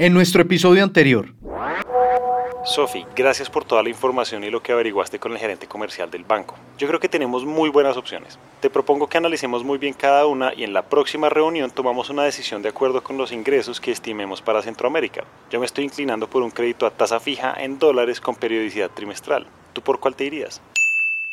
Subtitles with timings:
[0.00, 1.34] En nuestro episodio anterior.
[2.64, 6.22] Sofi, gracias por toda la información y lo que averiguaste con el gerente comercial del
[6.22, 6.56] banco.
[6.78, 8.38] Yo creo que tenemos muy buenas opciones.
[8.60, 12.22] Te propongo que analicemos muy bien cada una y en la próxima reunión tomamos una
[12.22, 15.24] decisión de acuerdo con los ingresos que estimemos para Centroamérica.
[15.50, 19.48] Yo me estoy inclinando por un crédito a tasa fija en dólares con periodicidad trimestral.
[19.72, 20.62] ¿Tú por cuál te irías?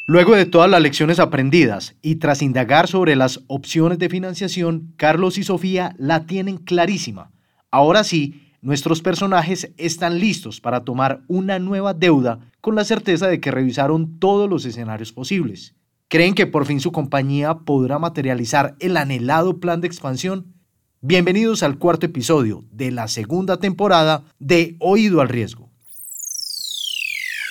[0.08, 5.38] Luego de todas las lecciones aprendidas y tras indagar sobre las opciones de financiación, Carlos
[5.38, 7.30] y Sofía la tienen clarísima.
[7.70, 13.40] Ahora sí, Nuestros personajes están listos para tomar una nueva deuda con la certeza de
[13.40, 15.76] que revisaron todos los escenarios posibles.
[16.08, 20.56] ¿Creen que por fin su compañía podrá materializar el anhelado plan de expansión?
[21.00, 25.70] Bienvenidos al cuarto episodio de la segunda temporada de Oído al Riesgo.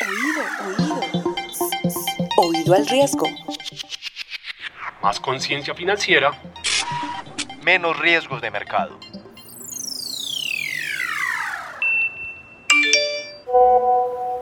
[0.00, 1.00] Oído, oído.
[2.38, 3.28] Oído al riesgo.
[5.00, 6.32] Más conciencia financiera.
[7.64, 8.98] Menos riesgos de mercado.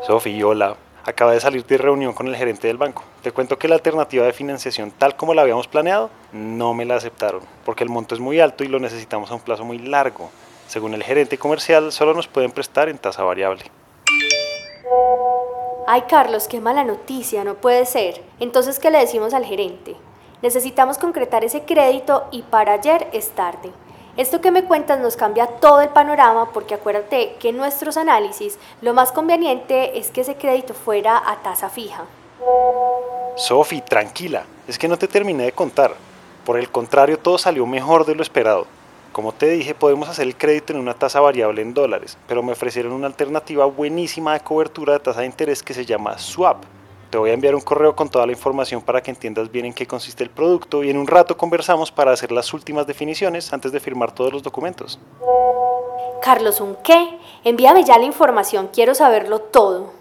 [0.06, 0.76] Sofi, hola.
[1.04, 3.04] Acaba de salir de reunión con el gerente del banco.
[3.22, 6.96] Te cuento que la alternativa de financiación tal como la habíamos planeado no me la
[6.96, 10.28] aceptaron, porque el monto es muy alto y lo necesitamos a un plazo muy largo.
[10.66, 13.62] Según el gerente comercial, solo nos pueden prestar en tasa variable.
[15.86, 18.24] Ay, Carlos, qué mala noticia, no puede ser.
[18.40, 19.94] Entonces, ¿qué le decimos al gerente?
[20.42, 23.70] Necesitamos concretar ese crédito y para ayer es tarde.
[24.14, 28.58] Esto que me cuentas nos cambia todo el panorama porque acuérdate que en nuestros análisis
[28.82, 32.04] lo más conveniente es que ese crédito fuera a tasa fija.
[33.36, 35.94] Sofi, tranquila, es que no te terminé de contar.
[36.44, 38.66] Por el contrario, todo salió mejor de lo esperado.
[39.12, 42.52] Como te dije, podemos hacer el crédito en una tasa variable en dólares, pero me
[42.52, 46.64] ofrecieron una alternativa buenísima de cobertura de tasa de interés que se llama swap.
[47.12, 49.74] Te voy a enviar un correo con toda la información para que entiendas bien en
[49.74, 53.70] qué consiste el producto y en un rato conversamos para hacer las últimas definiciones antes
[53.70, 54.98] de firmar todos los documentos.
[56.22, 57.18] Carlos, ¿un qué?
[57.44, 59.92] Envíame ya la información, quiero saberlo todo.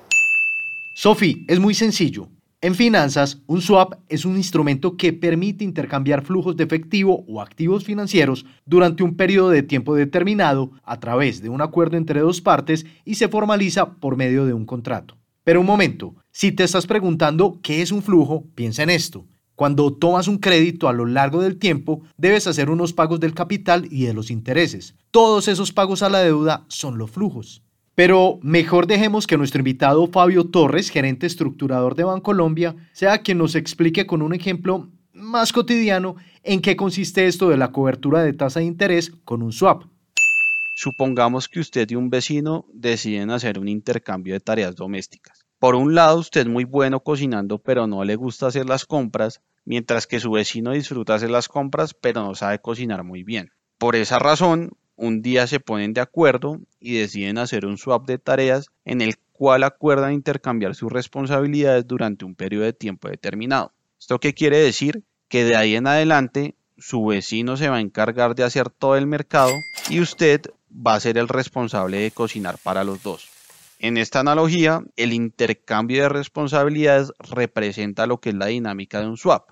[0.95, 2.29] Sofi, es muy sencillo.
[2.61, 7.83] En finanzas, un swap es un instrumento que permite intercambiar flujos de efectivo o activos
[7.83, 12.85] financieros durante un periodo de tiempo determinado a través de un acuerdo entre dos partes
[13.03, 15.17] y se formaliza por medio de un contrato.
[15.43, 19.25] Pero un momento, si te estás preguntando qué es un flujo, piensa en esto.
[19.55, 23.87] Cuando tomas un crédito a lo largo del tiempo, debes hacer unos pagos del capital
[23.89, 24.95] y de los intereses.
[25.09, 27.63] Todos esos pagos a la deuda son los flujos.
[27.95, 33.55] Pero mejor dejemos que nuestro invitado Fabio Torres, gerente estructurador de Bancolombia, sea quien nos
[33.55, 38.59] explique con un ejemplo más cotidiano en qué consiste esto de la cobertura de tasa
[38.59, 39.83] de interés con un swap.
[40.83, 45.45] Supongamos que usted y un vecino deciden hacer un intercambio de tareas domésticas.
[45.59, 49.41] Por un lado, usted es muy bueno cocinando, pero no le gusta hacer las compras,
[49.63, 53.51] mientras que su vecino disfruta hacer las compras, pero no sabe cocinar muy bien.
[53.77, 58.17] Por esa razón, un día se ponen de acuerdo y deciden hacer un swap de
[58.17, 63.71] tareas en el cual acuerdan intercambiar sus responsabilidades durante un periodo de tiempo determinado.
[63.99, 65.03] ¿Esto qué quiere decir?
[65.27, 69.05] Que de ahí en adelante su vecino se va a encargar de hacer todo el
[69.05, 69.51] mercado
[69.87, 73.29] y usted va a ser el responsable de cocinar para los dos.
[73.79, 79.17] En esta analogía, el intercambio de responsabilidades representa lo que es la dinámica de un
[79.17, 79.49] swap.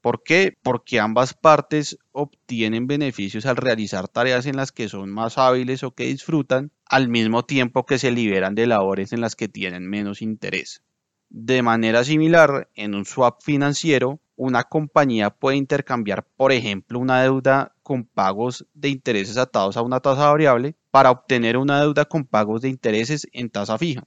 [0.00, 0.56] ¿Por qué?
[0.62, 5.90] Porque ambas partes obtienen beneficios al realizar tareas en las que son más hábiles o
[5.90, 10.22] que disfrutan, al mismo tiempo que se liberan de labores en las que tienen menos
[10.22, 10.82] interés.
[11.28, 17.74] De manera similar, en un swap financiero, una compañía puede intercambiar, por ejemplo, una deuda
[17.82, 22.62] con pagos de intereses atados a una tasa variable para obtener una deuda con pagos
[22.62, 24.04] de intereses en tasa fija.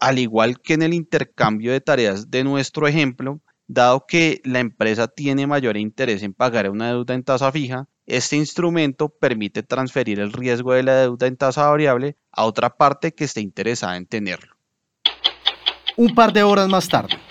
[0.00, 5.06] Al igual que en el intercambio de tareas de nuestro ejemplo, dado que la empresa
[5.06, 10.32] tiene mayor interés en pagar una deuda en tasa fija, este instrumento permite transferir el
[10.32, 14.56] riesgo de la deuda en tasa variable a otra parte que esté interesada en tenerlo.
[15.96, 17.27] Un par de horas más tarde.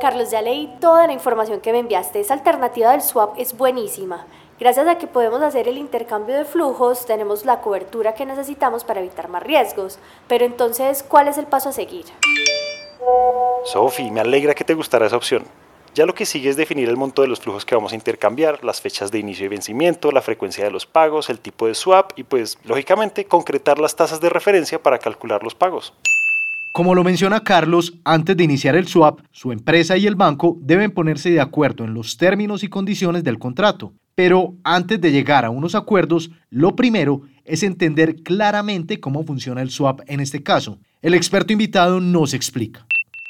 [0.00, 2.20] Carlos, ya leí toda la información que me enviaste.
[2.20, 4.26] Esa alternativa del swap es buenísima.
[4.60, 9.00] Gracias a que podemos hacer el intercambio de flujos, tenemos la cobertura que necesitamos para
[9.00, 9.98] evitar más riesgos.
[10.28, 12.04] Pero entonces, ¿cuál es el paso a seguir?
[13.64, 15.44] Sofi, me alegra que te gustara esa opción.
[15.94, 18.62] Ya lo que sigue es definir el monto de los flujos que vamos a intercambiar,
[18.62, 22.12] las fechas de inicio y vencimiento, la frecuencia de los pagos, el tipo de swap
[22.16, 25.92] y pues, lógicamente, concretar las tasas de referencia para calcular los pagos.
[26.78, 30.92] Como lo menciona Carlos, antes de iniciar el swap, su empresa y el banco deben
[30.92, 33.94] ponerse de acuerdo en los términos y condiciones del contrato.
[34.14, 39.70] Pero antes de llegar a unos acuerdos, lo primero es entender claramente cómo funciona el
[39.70, 40.78] swap en este caso.
[41.02, 42.86] El experto invitado nos explica.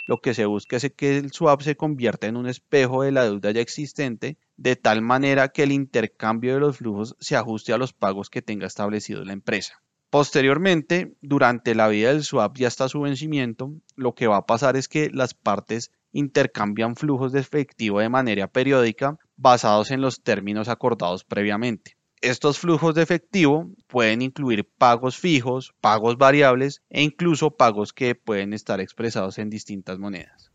[0.06, 3.24] lo que se busca es que el swap se convierta en un espejo de la
[3.24, 7.78] deuda ya existente, de tal manera que el intercambio de los flujos se ajuste a
[7.78, 9.80] los pagos que tenga establecido la empresa.
[10.10, 14.76] Posteriormente, durante la vida del swap y hasta su vencimiento, lo que va a pasar
[14.76, 20.68] es que las partes intercambian flujos de efectivo de manera periódica basados en los términos
[20.68, 21.98] acordados previamente.
[22.22, 28.54] Estos flujos de efectivo pueden incluir pagos fijos, pagos variables e incluso pagos que pueden
[28.54, 30.50] estar expresados en distintas monedas.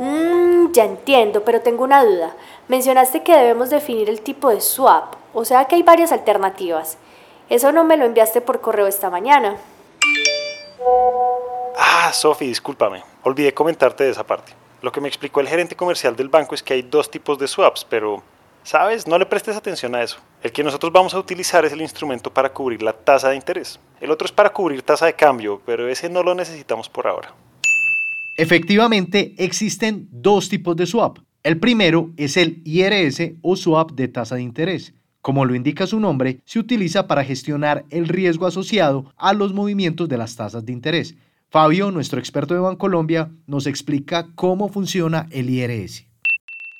[0.00, 2.36] Mm, ya entiendo, pero tengo una duda.
[2.68, 6.96] Mencionaste que debemos definir el tipo de swap, o sea que hay varias alternativas.
[7.48, 9.56] Eso no me lo enviaste por correo esta mañana.
[11.78, 13.02] Ah, Sofi, discúlpame.
[13.22, 14.52] Olvidé comentarte de esa parte.
[14.82, 17.46] Lo que me explicó el gerente comercial del banco es que hay dos tipos de
[17.46, 18.22] swaps, pero,
[18.64, 19.06] ¿sabes?
[19.06, 20.18] No le prestes atención a eso.
[20.42, 23.78] El que nosotros vamos a utilizar es el instrumento para cubrir la tasa de interés.
[24.00, 27.32] El otro es para cubrir tasa de cambio, pero ese no lo necesitamos por ahora.
[28.36, 31.18] Efectivamente, existen dos tipos de swap.
[31.42, 34.92] El primero es el IRS o swap de tasa de interés.
[35.26, 40.08] Como lo indica su nombre, se utiliza para gestionar el riesgo asociado a los movimientos
[40.08, 41.16] de las tasas de interés.
[41.48, 46.06] Fabio, nuestro experto de Bancolombia, nos explica cómo funciona el IRS.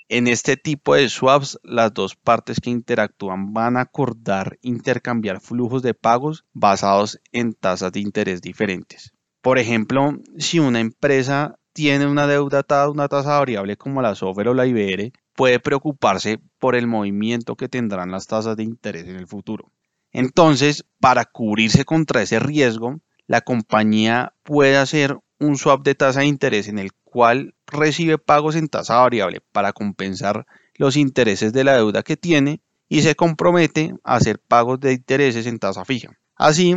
[0.08, 5.82] En este tipo de swaps, las dos partes que interactúan van a acordar intercambiar flujos
[5.82, 9.12] de pagos basados en tasas de interés diferentes.
[9.42, 14.14] Por ejemplo, si una empresa tiene una deuda atada a una tasa variable como la
[14.14, 19.06] SOFR o la IBR, puede preocuparse por el movimiento que tendrán las tasas de interés
[19.06, 19.70] en el futuro.
[20.12, 26.26] Entonces, para cubrirse contra ese riesgo, la compañía puede hacer un swap de tasa de
[26.26, 30.46] interés en el cual recibe pagos en tasa variable para compensar
[30.76, 35.46] los intereses de la deuda que tiene y se compromete a hacer pagos de intereses
[35.46, 36.16] en tasa fija.
[36.36, 36.76] Así,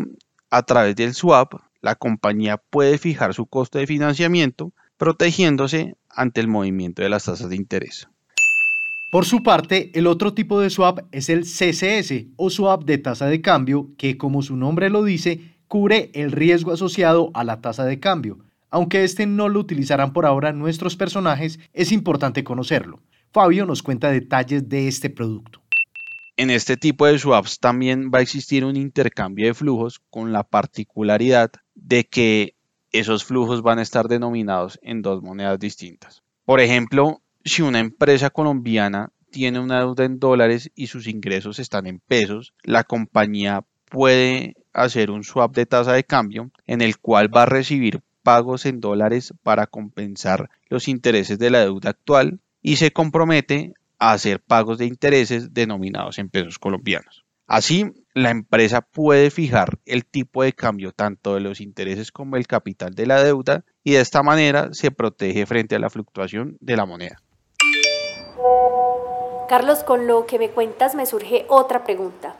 [0.49, 6.47] a través del swap, la compañía puede fijar su costo de financiamiento protegiéndose ante el
[6.47, 8.09] movimiento de las tasas de interés.
[9.11, 13.25] Por su parte, el otro tipo de swap es el CCS o swap de tasa
[13.25, 17.85] de cambio, que como su nombre lo dice, cubre el riesgo asociado a la tasa
[17.85, 18.37] de cambio.
[18.69, 22.99] Aunque este no lo utilizarán por ahora nuestros personajes, es importante conocerlo.
[23.31, 25.59] Fabio nos cuenta detalles de este producto.
[26.37, 30.43] En este tipo de swaps también va a existir un intercambio de flujos con la
[30.43, 32.53] particularidad de que
[32.91, 36.21] esos flujos van a estar denominados en dos monedas distintas.
[36.45, 41.87] Por ejemplo, si una empresa colombiana tiene una deuda en dólares y sus ingresos están
[41.87, 47.35] en pesos, la compañía puede hacer un swap de tasa de cambio en el cual
[47.35, 52.75] va a recibir pagos en dólares para compensar los intereses de la deuda actual y
[52.75, 57.25] se compromete a hacer pagos de intereses denominados en pesos colombianos.
[57.47, 62.45] Así, la empresa puede fijar el tipo de cambio tanto de los intereses como el
[62.45, 66.77] capital de la deuda y de esta manera se protege frente a la fluctuación de
[66.77, 67.21] la moneda.
[69.49, 72.35] Carlos, con lo que me cuentas me surge otra pregunta.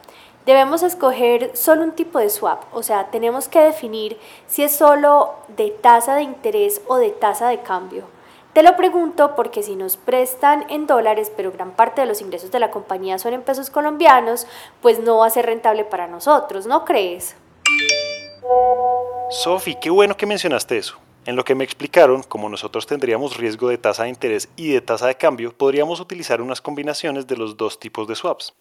[0.46, 5.34] Debemos escoger solo un tipo de swap, o sea, tenemos que definir si es solo
[5.58, 8.04] de tasa de interés o de tasa de cambio.
[8.54, 12.52] Te lo pregunto porque si nos prestan en dólares, pero gran parte de los ingresos
[12.52, 14.46] de la compañía son en pesos colombianos,
[14.80, 17.36] pues no va a ser rentable para nosotros, ¿no crees?
[19.32, 21.00] Sofi, qué bueno que mencionaste eso.
[21.30, 24.82] En lo que me explicaron, como nosotros tendríamos riesgo de tasa de interés y de
[24.82, 28.56] tasa de cambio, podríamos utilizar unas combinaciones de los dos tipos de swaps.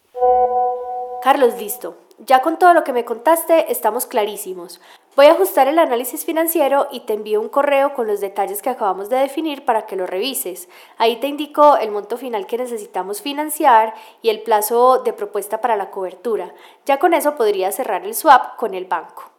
[1.23, 1.97] Carlos, listo.
[2.19, 4.83] Ya con todo lo que me contaste estamos clarísimos.
[5.17, 8.69] Voy a ajustar el análisis financiero y te envío un correo con los detalles que
[8.69, 10.69] acabamos de definir para que lo revises.
[10.99, 15.77] Ahí te indico el monto final que necesitamos financiar y el plazo de propuesta para
[15.77, 16.53] la cobertura.
[16.85, 19.38] Ya con eso podría cerrar el swap con el banco.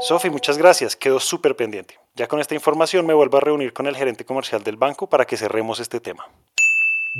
[0.00, 0.94] Sofi, muchas gracias.
[0.94, 1.94] Quedo súper pendiente.
[2.14, 5.24] Ya con esta información me vuelvo a reunir con el gerente comercial del banco para
[5.24, 6.24] que cerremos este tema.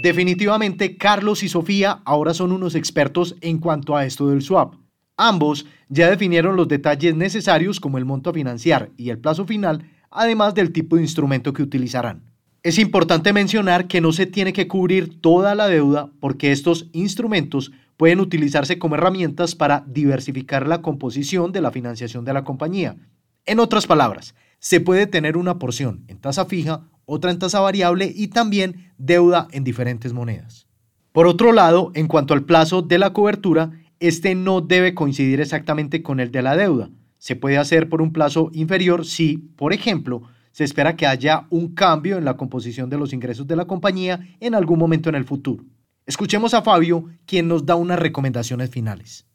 [0.01, 4.75] Definitivamente Carlos y Sofía ahora son unos expertos en cuanto a esto del swap.
[5.17, 9.91] Ambos ya definieron los detalles necesarios como el monto a financiar y el plazo final,
[10.13, 12.23] además del tipo de instrumento que utilizarán.
[12.63, 17.73] Es importante mencionar que no se tiene que cubrir toda la deuda porque estos instrumentos
[17.99, 22.97] pueden utilizarse como herramientas para diversificar la composición de la financiación de la compañía.
[23.45, 28.11] En otras palabras, se puede tener una porción en tasa fija, otra en tasa variable
[28.15, 30.69] y también deuda en diferentes monedas.
[31.13, 36.03] Por otro lado, en cuanto al plazo de la cobertura, este no debe coincidir exactamente
[36.03, 36.91] con el de la deuda.
[37.19, 41.75] Se puede hacer por un plazo inferior si, por ejemplo, se espera que haya un
[41.75, 45.25] cambio en la composición de los ingresos de la compañía en algún momento en el
[45.25, 45.65] futuro.
[46.09, 49.27] Escuchemos a Fabio, quien nos da unas recomendaciones finales.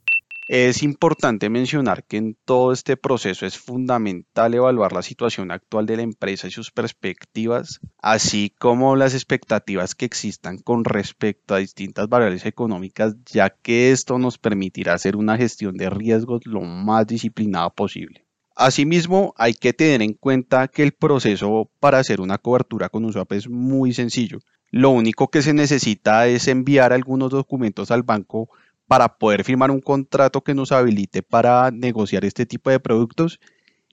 [0.48, 5.98] Es importante mencionar que en todo este proceso es fundamental evaluar la situación actual de
[5.98, 12.10] la empresa y sus perspectivas, así como las expectativas que existan con respecto a distintas
[12.10, 17.70] variables económicas, ya que esto nos permitirá hacer una gestión de riesgos lo más disciplinada
[17.70, 18.26] posible.
[18.56, 23.14] Asimismo, hay que tener en cuenta que el proceso para hacer una cobertura con un
[23.14, 24.40] swap es muy sencillo.
[24.74, 28.50] Lo único que se necesita es enviar algunos documentos al banco
[28.88, 33.40] para poder firmar un contrato que nos habilite para negociar este tipo de productos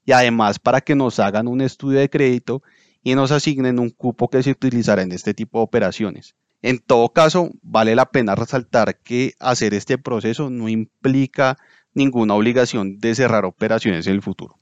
[0.07, 2.63] y además para que nos hagan un estudio de crédito
[3.03, 6.35] y nos asignen un cupo que se utilizará en este tipo de operaciones.
[6.63, 11.59] En todo caso, vale la pena resaltar que hacer este proceso no implica
[11.93, 14.57] ninguna obligación de cerrar operaciones en el futuro.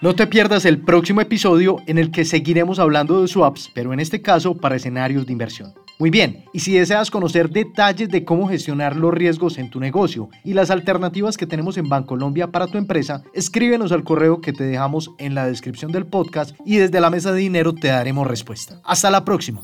[0.00, 4.00] No te pierdas el próximo episodio en el que seguiremos hablando de swaps, pero en
[4.00, 5.72] este caso para escenarios de inversión.
[5.98, 10.28] Muy bien, y si deseas conocer detalles de cómo gestionar los riesgos en tu negocio
[10.42, 14.64] y las alternativas que tenemos en Bancolombia para tu empresa, escríbenos al correo que te
[14.64, 18.80] dejamos en la descripción del podcast y desde la mesa de dinero te daremos respuesta.
[18.84, 19.62] Hasta la próxima.